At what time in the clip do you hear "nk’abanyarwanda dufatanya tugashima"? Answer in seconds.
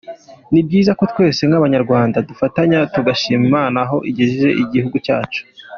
1.49-3.43